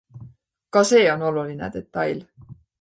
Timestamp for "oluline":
1.29-1.71